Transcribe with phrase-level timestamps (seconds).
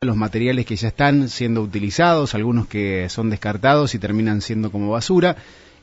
[0.00, 4.92] los materiales que ya están siendo utilizados, algunos que son descartados y terminan siendo como
[4.92, 5.34] basura.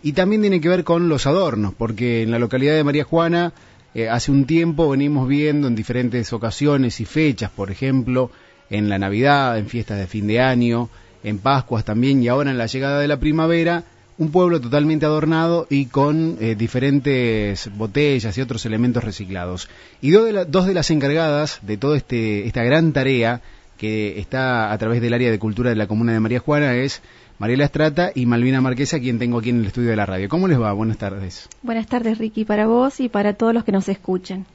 [0.04, 3.52] Y también tiene que ver con los adornos, porque en la localidad de María Juana
[3.94, 8.32] eh, hace un tiempo venimos viendo en diferentes ocasiones y fechas, por ejemplo,
[8.70, 10.88] en la Navidad, en fiestas de fin de año,
[11.22, 13.84] en Pascuas también y ahora en la llegada de la primavera,
[14.18, 19.68] un pueblo totalmente adornado y con eh, diferentes botellas y otros elementos reciclados.
[20.00, 23.42] Y dos de, dos de las encargadas de toda este, esta gran tarea
[23.78, 27.02] que está a través del área de cultura de la comuna de María Juana es
[27.38, 30.30] Mariela Estrata y Malvina Marquesa, quien tengo aquí en el estudio de la radio.
[30.30, 30.72] ¿Cómo les va?
[30.74, 31.50] Buenas tardes.
[31.62, 34.46] Buenas tardes, Ricky, para vos y para todos los que nos escuchan.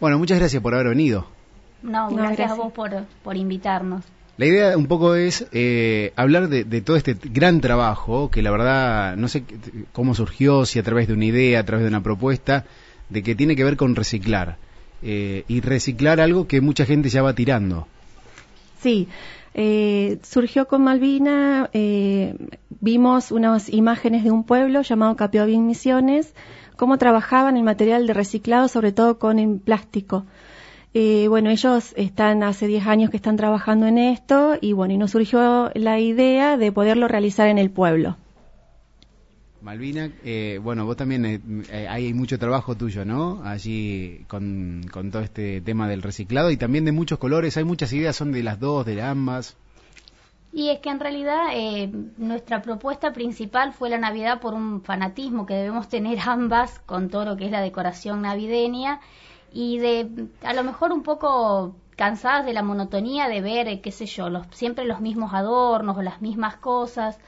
[0.00, 1.26] Bueno, muchas gracias por haber venido.
[1.82, 2.90] No, gracias, a vos por,
[3.22, 4.04] por invitarnos.
[4.40, 9.16] La idea un poco es eh, hablar de, todo este gran trabajo, que la verdad
[9.16, 9.44] no sé
[9.92, 12.64] cómo surgió, si a través de una idea, a través de una propuesta,
[13.10, 14.56] de que tiene que ver con reciclar.
[15.02, 17.86] Eh, y reciclar algo que mucha gente ya va tirando.
[18.80, 19.08] Sí,
[19.54, 21.70] eh, surgió con Malvina,
[22.80, 26.34] vimos unas imágenes de un pueblo llamado Capiobín Misiones,
[26.76, 30.24] cómo trabajaban el material de reciclado, sobre todo con el plástico.
[30.92, 34.96] Eh, bueno, ellos están hace 10 años que están trabajando en esto y bueno, y
[34.96, 38.16] nos surgió la idea de poderlo realizar en el pueblo.
[39.62, 41.24] Malvina, eh, bueno, vos también
[41.70, 43.42] eh, hay mucho trabajo tuyo, ¿no?
[43.44, 48.16] Allí con, todo este tema del reciclado y también de muchos colores, hay muchas ideas,
[48.16, 49.56] son de las dos, de ambas.
[50.52, 51.52] Y es que en realidad
[52.16, 57.24] nuestra propuesta principal fue la Navidad por un fanatismo que debemos tener ambas con todo
[57.24, 59.00] lo que es la decoración navideña
[59.52, 63.92] y de a lo mejor un poco cansadas de la monotonía de ver, eh, qué
[63.92, 67.18] sé yo, los, siempre los mismos adornos o las mismas cosas.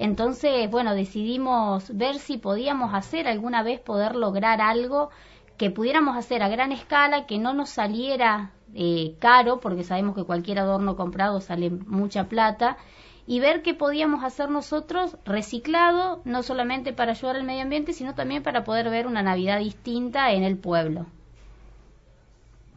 [0.00, 5.10] Entonces, bueno, decidimos ver si podíamos hacer alguna vez poder lograr algo
[5.58, 10.24] que pudiéramos hacer a gran escala, que no nos saliera eh, caro, porque sabemos que
[10.24, 12.78] cualquier adorno comprado sale mucha plata,
[13.26, 18.14] y ver qué podíamos hacer nosotros reciclado, no solamente para ayudar al medio ambiente, sino
[18.14, 21.04] también para poder ver una Navidad distinta en el pueblo.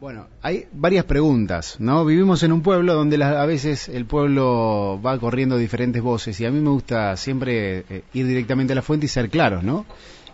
[0.03, 2.03] Bueno, hay varias preguntas, ¿no?
[2.03, 6.51] Vivimos en un pueblo donde a veces el pueblo va corriendo diferentes voces y a
[6.51, 9.85] mí me gusta siempre eh, ir directamente a la fuente y ser claros, ¿no?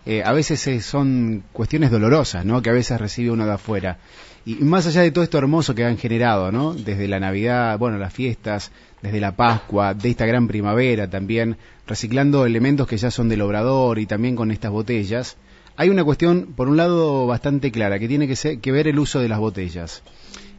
[0.08, 2.64] Eh, a veces eh, son cuestiones dolorosas, ¿no?
[2.64, 4.00] Que a veces recibe uno de afuera.
[4.44, 6.74] Y más allá de todo esto hermoso que han generado, ¿no?
[6.74, 8.72] Desde la Navidad, bueno, las fiestas,
[9.04, 14.00] desde la Pascua, de esta gran primavera también, reciclando elementos que ya son del obrador
[14.00, 15.38] y también con estas botellas,
[15.80, 19.22] hay una cuestión, por un lado, bastante clara, que tiene que, que ver el uso
[19.22, 20.04] de las botellas.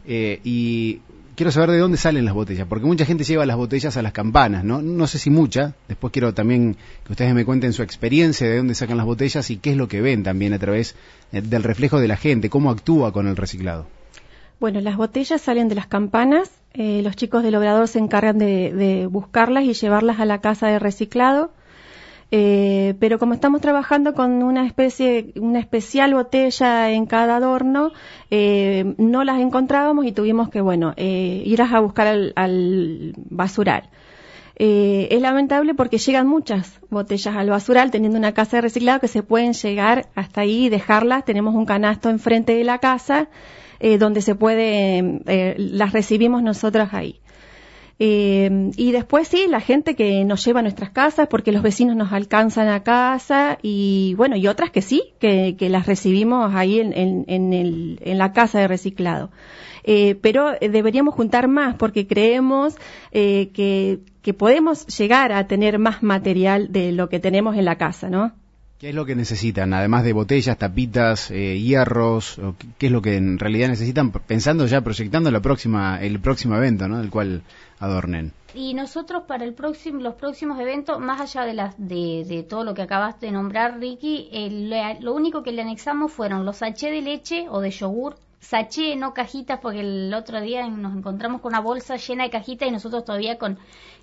[0.06, 1.02] Eh, y
[1.36, 4.14] quiero saber de dónde salen las botellas, porque mucha gente lleva las botellas a las
[4.14, 4.80] campanas, ¿no?
[4.80, 8.74] No sé si mucha, después quiero también que ustedes me cuenten su experiencia de dónde
[8.74, 10.96] sacan las botellas y qué es lo que ven también a través
[11.32, 13.88] eh, del reflejo de la gente, cómo actúa con el reciclado.
[14.58, 19.06] Bueno, las botellas salen de las campanas, eh, los chicos del obrador se encargan de
[19.10, 21.52] buscarlas y llevarlas a la casa de reciclado.
[22.32, 27.92] Eh, pero como estamos trabajando con una especie, una especial botella en cada adorno,
[28.30, 33.90] eh, no las encontrábamos y tuvimos que, bueno, eh, ir a buscar al, basural.
[34.56, 39.22] es lamentable porque llegan muchas botellas al basural teniendo una casa de reciclado que se
[39.22, 41.24] pueden llegar hasta ahí y dejarlas.
[41.24, 43.28] Tenemos un canasto enfrente de la casa
[43.98, 45.22] donde se puede,
[45.56, 47.19] las recibimos nosotras ahí.
[48.02, 51.96] Eh, y después sí, la gente que nos lleva a nuestras casas porque los vecinos
[51.96, 56.94] nos alcanzan a casa y bueno, y otras que sí, que, las recibimos ahí en,
[57.28, 59.30] en, la casa de reciclado.
[59.84, 62.74] Eh, pero deberíamos juntar más porque creemos
[63.12, 67.76] eh, que, que podemos llegar a tener más material de lo que tenemos en la
[67.76, 68.32] casa, ¿no?
[68.80, 69.74] ¿Qué es lo que necesitan?
[69.74, 72.40] Además de botellas, tapitas, eh, hierros,
[72.78, 74.10] ¿qué es lo que en realidad necesitan?
[74.10, 76.98] Pensando ya, proyectando la próxima, el próximo evento, ¿no?
[76.98, 77.42] El cual
[77.78, 78.32] adornen.
[78.54, 82.72] Y nosotros para el próximo, los próximos eventos, más allá de, las, de, todo lo
[82.72, 84.30] que acabaste de nombrar, Ricky,
[85.00, 89.12] lo único que le anexamos fueron los sachets de leche o de yogur, sachet, no
[89.12, 93.04] cajitas, porque el otro día nos encontramos con una bolsa llena de cajitas y nosotros
[93.04, 93.58] todavía con...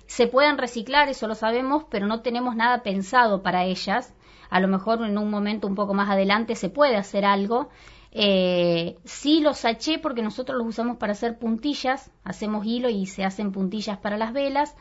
[0.06, 4.14] Se pueden reciclar, eso lo sabemos, pero no tenemos nada pensado para ellas
[4.50, 7.68] a lo mejor en un momento un poco más adelante se puede hacer algo.
[8.10, 13.24] Eh, sí los saché porque nosotros los usamos para hacer puntillas, hacemos hilo y se
[13.24, 14.74] hacen puntillas para las velas.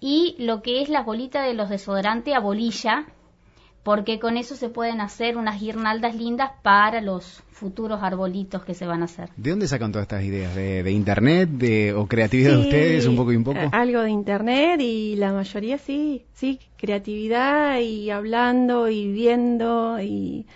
[0.00, 3.06] Y lo que es la bolita de los desodorantes a bolilla,
[3.82, 8.86] porque con eso se pueden hacer unas guirnaldas lindas para los futuros arbolitos que se
[8.86, 9.30] van a hacer.
[9.36, 10.54] ¿De dónde sacan todas estas ideas?
[10.54, 13.06] ¿De, internet de, o creatividad de ustedes?
[13.06, 13.58] ¿Un poco y un poco?
[13.72, 20.46] Algo de internet y la mayoría sí, sí, creatividad y hablando y viendo y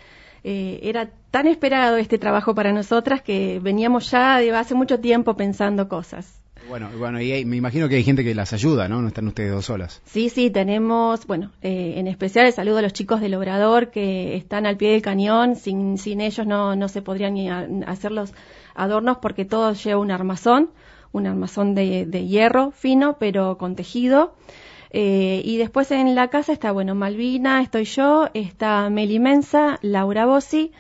[0.43, 5.37] eh, era tan esperado este trabajo para nosotras que veníamos ya de hace mucho tiempo
[5.37, 6.44] pensando cosas.
[6.69, 9.03] Bueno, bueno, y me imagino que hay gente que las ayuda, ¿no?
[9.03, 10.01] No están ustedes dos solas.
[10.05, 14.37] Sí, sí, tenemos, bueno, eh, en especial el saludo a los chicos del Obrador que
[14.37, 15.57] están al pie del cañón.
[15.57, 18.33] Sin, sin ellos no, no se podrían ni hacer los
[18.75, 20.71] adornos porque todo lleva un armazón,
[21.13, 24.35] un armazón de, de hierro fino, pero con tejido.
[24.97, 30.25] Eh, y después en la casa está, bueno, Malvina, estoy yo, está Meli Mensa, Laura
[30.25, 30.71] Bossi,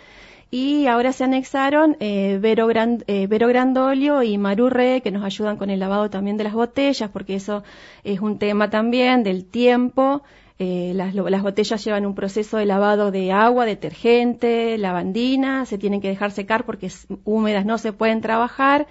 [0.54, 5.56] y ahora se anexaron eh, Vero, eh, Vero, Grandolio y Maru Re, que nos ayudan
[5.56, 7.64] con el lavado también de las botellas, porque eso
[8.04, 10.22] es un tema también del tiempo.
[10.60, 16.00] Eh, las, las, botellas llevan un proceso de lavado de agua, detergente, lavandina, se tienen
[16.00, 16.88] que dejar secar porque
[17.24, 18.86] húmedas no se pueden trabajar.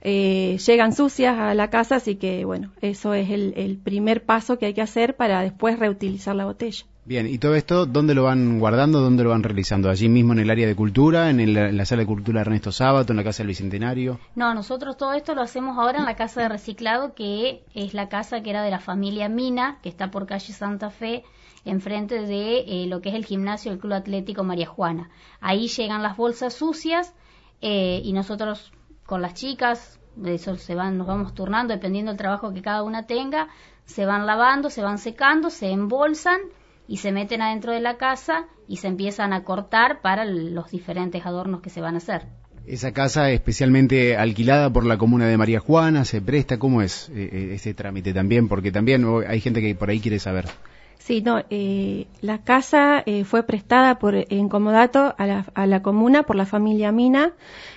[0.00, 4.66] Eh, llegan sucias a la casa, así que bueno, eso es el, primer paso que
[4.66, 6.84] hay que hacer para después reutilizar la botella.
[7.06, 9.90] Bien, ¿y todo esto dónde lo van guardando, dónde lo van realizando?
[9.90, 13.18] ¿Allí mismo en el área de cultura, en, la sala de cultura Ernesto Sábato, en
[13.18, 14.18] la casa del Bicentenario?
[14.34, 18.08] No, nosotros todo esto lo hacemos ahora en la casa de reciclado, que es la
[18.08, 21.24] casa que era de la familia Mina, que está por calle Santa Fe,
[21.66, 25.10] enfrente de eh, lo que es el gimnasio del Club Atlético María Juana.
[25.42, 27.12] Ahí llegan las bolsas sucias
[27.60, 28.72] eh, y nosotros
[29.04, 33.06] con las chicas, eso se van, nos vamos turnando dependiendo del trabajo que cada una
[33.06, 33.48] tenga,
[33.84, 36.40] se van lavando, se van secando, se embolsan
[36.86, 41.24] y se meten adentro de la casa y se empiezan a cortar para los diferentes
[41.24, 42.26] adornos que se van a hacer.
[42.66, 46.58] ¿Esa casa especialmente alquilada por la comuna de María Juana se presta?
[46.58, 48.48] ¿Cómo es eh, eh, ese trámite también?
[48.48, 50.46] Porque también hay gente que por ahí quiere saber.
[50.98, 55.82] Sí, no, eh, la casa eh, fue prestada por en comodato a la, a la
[55.82, 57.34] comuna por la familia Mina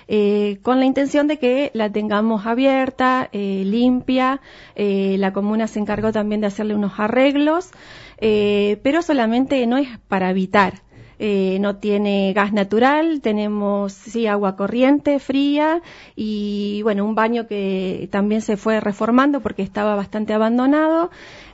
[0.08, 4.40] eh, con la intención de que la tengamos abierta, eh, limpia.
[4.74, 7.70] Eh, la comuna se encargó también de hacerle unos arreglos,
[8.18, 10.82] eh, pero solamente no es para habitar.
[11.20, 15.82] Eh, no tiene gas natural, tenemos sí agua corriente, fría
[16.14, 21.10] y bueno, un baño que también se fue reformando porque estaba bastante abandonado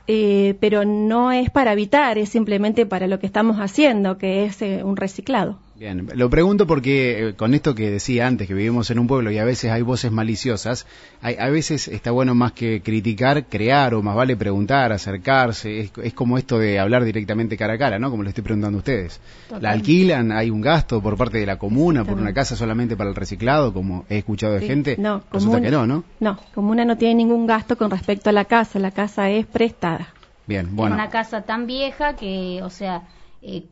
[0.07, 4.61] eh, pero no es para habitar, es simplemente para lo que estamos haciendo, que es
[4.61, 5.57] eh, un reciclado.
[5.77, 9.29] Bien, lo pregunto porque eh, con esto que decía antes, que vivimos en un pueblo
[9.29, 10.87] y a veces hay voces maliciosas,
[11.21, 16.13] hay, a veces está bueno más que criticar, crear o más vale preguntar, acercarse, es,
[16.13, 18.09] como esto de hablar directamente cara a cara, ¿no?
[18.09, 19.19] Como le estoy preguntando a ustedes.
[19.59, 20.31] ¿La alquilan?
[20.31, 23.73] ¿Hay un gasto por parte de la comuna por una casa solamente para el reciclado,
[23.73, 24.95] como he escuchado de gente?
[24.97, 26.05] No, comuna, que no, ¿no?
[26.21, 30.07] No, comuna no tiene ningún gasto con respecto a la casa, la casa es prestada.
[30.47, 30.95] Bien, bueno.
[30.95, 33.03] Es una casa tan vieja que, o sea,
[33.41, 33.65] eh,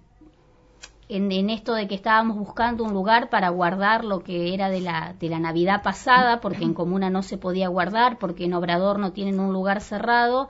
[1.18, 5.15] en, esto de que estábamos buscando un lugar para guardar lo que era de la,
[5.19, 9.12] de la Navidad pasada, porque en Comuna no se podía guardar, porque en Obrador no
[9.12, 10.50] tienen un lugar cerrado.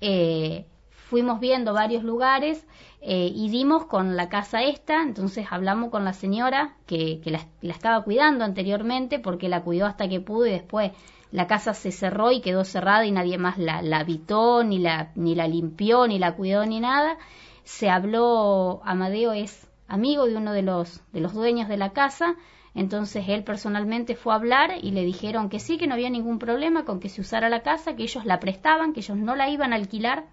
[0.00, 2.66] Eh, fuimos viendo varios lugares
[3.00, 7.46] eh, y dimos con la casa esta, entonces hablamos con la señora que, que la,
[7.62, 10.92] estaba cuidando anteriormente porque la cuidó hasta que pudo y después
[11.30, 15.12] la casa se cerró y quedó cerrada y nadie más la, la habitó, ni la,
[15.14, 17.16] ni la limpió, ni la cuidó, ni nada.
[17.64, 22.36] Se habló, Amadeo es amigo de uno de los, de los dueños de la casa,
[22.74, 26.38] entonces él personalmente fue a hablar y le dijeron que sí, que no había ningún
[26.38, 29.48] problema con que se usara la casa, que ellos la prestaban, que ellos no la
[29.50, 30.26] iban a alquilar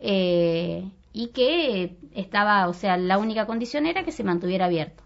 [0.00, 5.03] eh, y que estaba, o sea, la única condición era que se mantuviera abierto.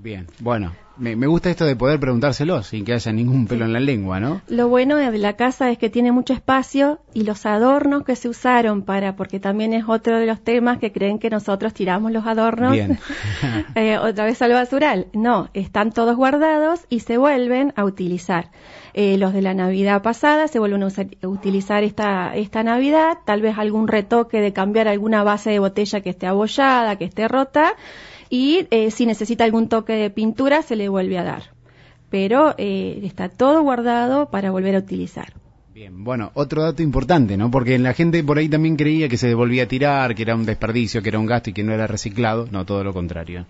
[0.00, 3.80] Bien, bueno, me, gusta esto de poder preguntárselo sin que haya ningún pelo en la
[3.80, 4.42] lengua, ¿no?
[4.46, 8.28] Lo bueno de la casa es que tiene mucho espacio y los adornos que se
[8.28, 12.26] usaron para, porque también es otro de los temas que creen que nosotros tiramos los
[12.26, 12.76] adornos
[13.74, 15.08] eh, otra vez al basural.
[15.12, 18.52] No, están todos guardados y se vuelven a utilizar.
[18.94, 23.58] Eh, los de la Navidad pasada se vuelven a utilizar esta, esta Navidad, tal vez
[23.58, 27.74] algún retoque de cambiar alguna base de botella que esté abollada, que esté rota
[28.30, 31.42] y eh, si necesita algún toque de pintura se le vuelve a dar.
[32.10, 35.32] Pero eh, está todo guardado para volver a utilizar.
[35.74, 37.50] Bien, bueno, otro dato importante, ¿no?
[37.50, 40.44] Porque la gente por ahí también creía que se devolvía a tirar, que era un
[40.44, 42.48] desperdicio, que era un gasto y que no era reciclado.
[42.50, 43.46] No, todo lo contrario.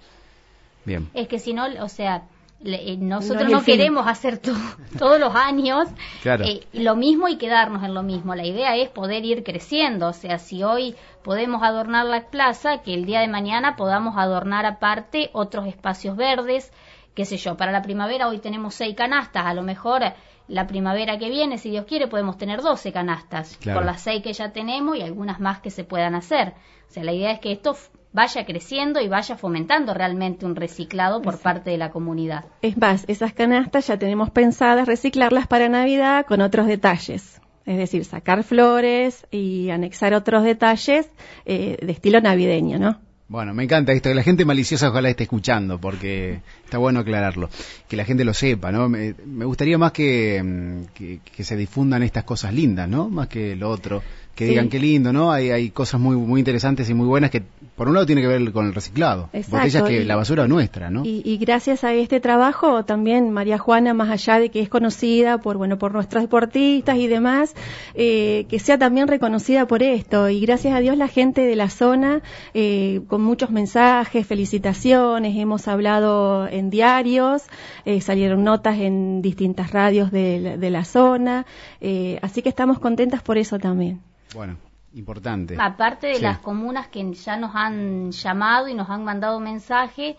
[0.85, 1.08] Bien.
[1.14, 2.25] Es que si no, o sea,
[2.65, 4.38] eh, nosotros no, queremos hacer
[4.99, 5.88] todos los años
[6.25, 8.35] eh, lo mismo y quedarnos en lo mismo.
[8.35, 10.09] La idea es poder ir creciendo.
[10.09, 14.67] O sea, si hoy podemos adornar la plaza, que el día de mañana podamos adornar
[14.67, 16.73] aparte otros espacios verdes,
[17.15, 17.57] qué sé yo.
[17.57, 20.03] Para la primavera hoy tenemos seis canastas, a lo mejor
[20.49, 24.33] la primavera que viene, si Dios quiere, podemos tener doce canastas, por las seis que
[24.33, 26.55] ya tenemos y algunas más que se puedan hacer.
[26.88, 27.77] O sea, la idea es que esto
[28.12, 32.45] vaya creciendo y vaya fomentando realmente un reciclado por parte de la comunidad.
[32.62, 37.41] Es más, esas canastas ya tenemos pensadas reciclarlas para Navidad con otros detalles.
[37.67, 41.11] Es decir, sacar flores y anexar otros detalles
[41.45, 42.99] eh, de estilo navideño, ¿no?
[43.29, 44.12] Bueno, me encanta esto.
[44.15, 47.50] La gente maliciosa ojalá esté escuchando, porque está bueno aclararlo.
[47.87, 48.88] Que la gente lo sepa, ¿no?
[48.88, 49.12] Me,
[49.45, 53.11] gustaría más que, mm, que, que, se difundan estas cosas lindas, ¿no?
[53.11, 54.03] Más que lo otro
[54.38, 55.33] que digan qué lindo, ¿no?
[55.33, 57.42] Hay, hay cosas muy muy interesantes y muy buenas que
[57.75, 59.57] por un lado tiene que ver con el reciclado, Exacto.
[59.57, 61.04] botellas que la basura nuestra, ¿no?
[61.04, 65.38] Y, y, gracias a este trabajo también María Juana, más allá de que es conocida
[65.38, 67.54] por bueno por nuestros deportistas y demás,
[67.95, 71.68] eh, que sea también reconocida por esto y gracias a Dios la gente de la
[71.68, 72.23] zona
[72.54, 77.42] eh, con muchos mensajes, felicitaciones, hemos hablado en diarios,
[77.85, 81.45] eh, salieron notas en distintas radios de, de la zona,
[81.80, 84.00] eh, así que estamos contentas por eso también.
[84.35, 84.56] Bueno,
[84.94, 85.56] importante.
[85.58, 90.16] Aparte de las comunas que ya nos han llamado y nos han mandado mensaje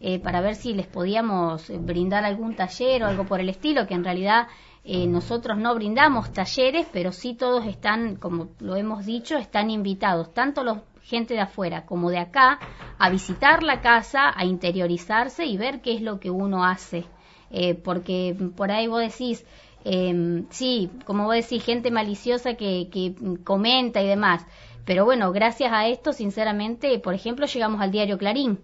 [0.00, 3.94] eh, para ver si les podíamos brindar algún taller o algo por el estilo, que
[3.94, 4.48] en realidad
[4.84, 10.34] eh, nosotros no brindamos talleres, pero sí todos están, como lo hemos dicho, están invitados,
[10.34, 12.58] tanto los gente de afuera como de acá,
[12.98, 17.04] a visitar la casa, a interiorizarse y ver qué es lo que uno hace.
[17.50, 19.44] Eh, porque por ahí vos decís,
[19.84, 24.46] eh, sí, como vos decís, gente maliciosa que, que comenta y demás.
[24.84, 28.58] Pero bueno, gracias a esto, sinceramente, por ejemplo, llegamos al diario Clarín.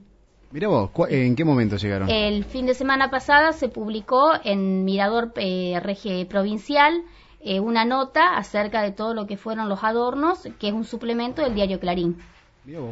[0.50, 2.08] Mira vos, ¿en qué momento llegaron?
[2.08, 7.02] El fin de semana pasada se publicó en Mirador eh, Provincial
[7.40, 11.42] eh, una nota acerca de todo lo que fueron los adornos, que es un suplemento
[11.42, 12.18] del diario Clarín.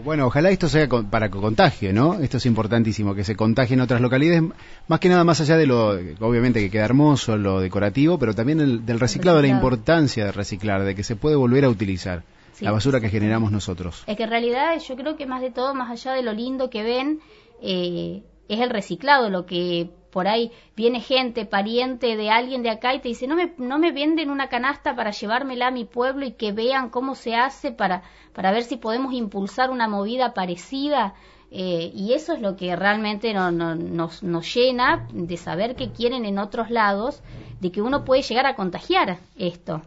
[0.05, 2.15] Bueno, ojalá esto sea para que contagie, ¿no?
[2.15, 4.43] Esto es importantísimo, que se contagie en otras localidades,
[4.89, 5.91] más que nada más allá de lo,
[6.21, 10.85] obviamente que queda hermoso, lo decorativo, pero también el, del reciclado, la importancia de reciclar,
[10.85, 12.23] de que se puede volver a utilizar
[12.61, 14.03] la basura que generamos nosotros.
[14.07, 16.71] Es que en realidad yo creo que más de todo, más allá de lo lindo
[16.71, 17.21] que ven,
[17.61, 22.95] eh, es el reciclado, lo que por ahí viene gente, pariente de alguien de acá
[22.95, 26.25] y te dice, no me, no me venden una canasta para llevármela a mi pueblo
[26.25, 31.13] y que vean cómo se hace para, para ver si podemos impulsar una movida parecida.
[31.51, 36.25] Eh, y eso es lo que realmente no, nos, nos llena de saber que quieren
[36.25, 37.23] en otros lados,
[37.61, 39.83] de que uno puede llegar a contagiar esto.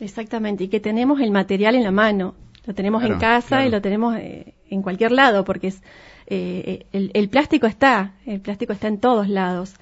[0.00, 2.34] Exactamente, y que tenemos el material en la mano,
[2.66, 5.82] lo tenemos en casa y lo tenemos eh, en cualquier lado, porque es,
[6.30, 9.74] eh, el, plástico está, el plástico está en todos lados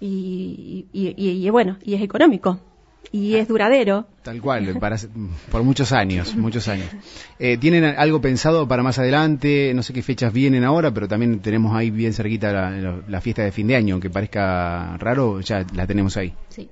[0.00, 2.58] y, y, bueno, y es económico
[3.12, 4.06] y es duradero.
[4.22, 4.76] Tal cual,
[5.50, 6.88] por muchos años, muchos años.
[7.38, 9.72] Eh, ¿Tienen algo pensado para más adelante?
[9.74, 12.70] No sé qué fechas vienen ahora, pero también tenemos ahí bien cerquita
[13.06, 16.34] la, fiesta de fin de año, aunque parezca raro, ya la tenemos ahí.
[16.48, 16.68] Sí.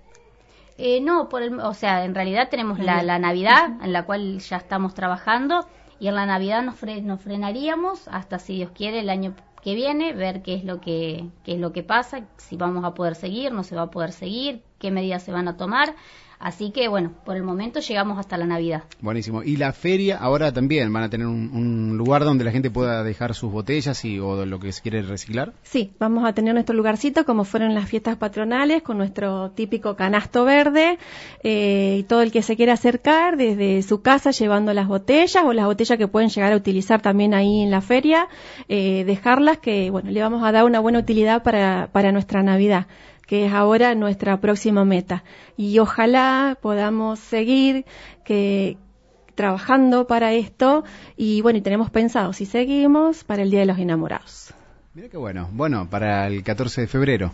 [0.76, 4.56] Eh, no, por o sea, en realidad tenemos la, la Navidad, en la cual ya
[4.56, 5.66] estamos trabajando
[6.00, 10.14] y en la Navidad nos, nos frenaríamos hasta si Dios quiere el año que viene
[10.14, 13.52] ver qué es lo que qué es lo que pasa si vamos a poder seguir
[13.52, 15.94] no se va a poder seguir qué medidas se van a tomar
[16.40, 18.84] Así que bueno, por el momento llegamos hasta la Navidad.
[19.02, 19.42] Buenísimo.
[19.42, 23.34] Y la feria ahora también van a tener un, lugar donde la gente pueda dejar
[23.34, 25.52] sus botellas y o lo que se quiere reciclar.
[25.62, 30.46] Sí, vamos a tener nuestro lugarcito como fueron las fiestas patronales con nuestro típico canasto
[30.46, 30.98] verde
[31.42, 35.52] eh, y todo el que se quiera acercar desde su casa llevando las botellas o
[35.52, 38.28] las botellas que pueden llegar a utilizar también ahí en la feria,
[38.68, 42.86] eh, dejarlas que bueno le vamos a dar una buena utilidad para, para nuestra Navidad
[43.30, 45.22] que es ahora nuestra próxima meta.
[45.56, 47.84] Y ojalá podamos seguir
[48.24, 48.76] que,
[49.36, 50.82] trabajando para esto
[51.16, 54.52] y bueno, y tenemos pensado, si seguimos, para el Día de los Enamorados.
[55.00, 55.48] Mira qué bueno.
[55.50, 57.32] Bueno, para el 14 de febrero.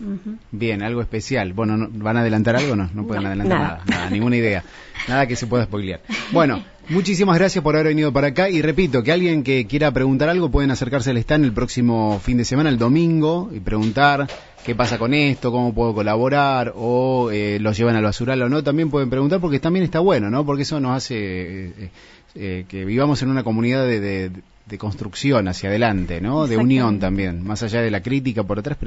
[0.51, 1.51] Bien, algo especial.
[1.51, 2.77] Bueno, ¿van a adelantar algo?
[2.77, 3.83] No, no pueden adelantar nada.
[3.85, 4.09] nada.
[4.09, 4.63] ninguna idea.
[5.09, 5.99] Nada que se pueda spoilear.
[6.31, 10.29] Bueno, muchísimas gracias por haber venido para acá y repito, que alguien que quiera preguntar
[10.29, 14.27] algo pueden acercarse al stand el próximo fin de semana, el domingo, y preguntar
[14.65, 18.63] qué pasa con esto, cómo puedo colaborar, o eh, los llevan al basural o no,
[18.63, 20.45] también pueden preguntar porque también está bueno, ¿no?
[20.45, 21.89] Porque eso nos hace eh,
[22.35, 24.31] eh, que vivamos en una comunidad de,
[24.77, 26.47] construcción hacia adelante, ¿no?
[26.47, 28.77] De unión también, más allá de la crítica por atrás.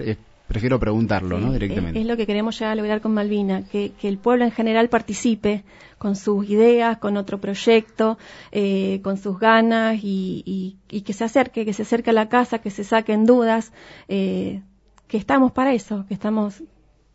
[0.47, 1.53] prefiero preguntarlo, ¿no?
[1.53, 2.01] Directamente.
[2.01, 5.65] Es, lo que queremos ya lograr con Malvina, que, el pueblo en general participe
[5.99, 8.19] con sus ideas, con otro proyecto,
[9.03, 12.85] con sus ganas y, que se acerque, que se acerque a la casa, que se
[12.85, 13.73] saquen dudas.
[14.09, 14.61] Eh,
[15.11, 16.63] que estamos para eso, que estamos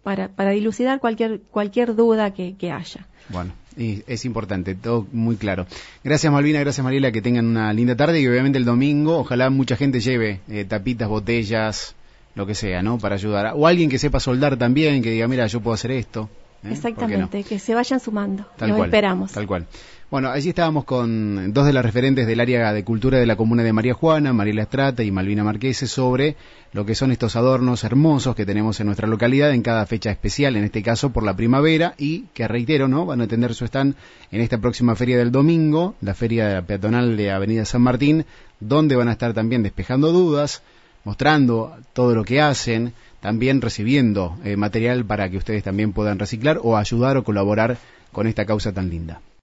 [0.04, 3.08] para, para dilucidar cualquier, cualquier duda que, que haya.
[3.30, 5.66] Bueno, y es importante, todo muy claro.
[6.04, 9.76] Gracias Malvina, gracias Mariela, que tengan una linda tarde y obviamente el domingo, ojalá mucha
[9.76, 11.96] gente lleve eh, tapitas, botellas,
[12.36, 12.98] lo que sea, ¿no?
[12.98, 13.54] Para ayudar.
[13.56, 16.30] O alguien que sepa soldar también, que diga, mira, yo puedo hacer esto.
[16.64, 16.70] ¿eh?
[16.72, 18.46] Exactamente, que se vayan sumando.
[18.58, 19.32] Tal Los cual, esperamos.
[19.32, 19.68] Tal cual.
[20.12, 23.64] Bueno, allí estábamos con dos de las referentes del área de cultura de la comuna
[23.64, 26.36] de María Juana, Mariela Estrata y Malvina Marquese, sobre
[26.74, 30.58] lo que son estos adornos hermosos que tenemos en nuestra localidad en cada fecha especial,
[30.58, 33.08] en este caso por la primavera, y que reitero, ¿no?
[33.08, 33.96] Van a tener su stand
[34.32, 38.26] en esta próxima feria del domingo, la feria peatonal de Avenida San Martín,
[38.60, 40.62] donde van a estar también despejando dudas,
[41.04, 46.60] mostrando todo lo que hacen, también recibiendo eh, material para que ustedes también puedan reciclar
[46.62, 47.80] o ayudar o colaborar
[48.12, 49.20] con esta causa tan linda.